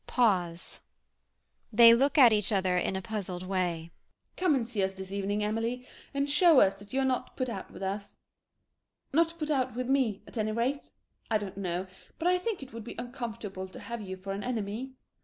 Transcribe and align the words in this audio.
[Pause. 0.07 0.79
They 1.71 1.93
look 1.93 2.17
at 2.17 2.33
each 2.33 2.51
other 2.51 2.75
in 2.75 2.95
a 2.95 3.03
puzzled 3.03 3.43
way.] 3.43 3.77
MME. 3.77 3.85
X. 3.85 3.91
Come 4.35 4.55
and 4.55 4.67
see 4.67 4.81
us 4.83 4.95
this 4.95 5.11
evening, 5.11 5.43
Amelie, 5.43 5.87
and 6.11 6.27
show 6.27 6.59
us 6.59 6.73
that 6.73 6.91
you're 6.91 7.05
not 7.05 7.37
put 7.37 7.49
out 7.49 7.69
with 7.69 7.83
us, 7.83 8.17
not 9.13 9.37
put 9.37 9.51
out 9.51 9.75
with 9.75 9.87
me 9.87 10.23
at 10.25 10.39
any 10.39 10.53
rate. 10.53 10.91
I 11.29 11.37
don't 11.37 11.55
know, 11.57 11.85
but 12.17 12.27
I 12.27 12.39
think 12.39 12.63
it 12.63 12.73
would 12.73 12.83
be 12.83 12.95
uncomfortable 12.97 13.67
to 13.67 13.79
have 13.79 14.01
you 14.01 14.17
for 14.17 14.33
an 14.33 14.43
enemy. 14.43 14.93